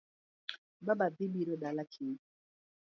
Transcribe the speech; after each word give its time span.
Baba 0.85 1.07
dhi 1.15 1.25
biro 1.33 1.55
dala 1.61 1.83
kiny 1.91 2.17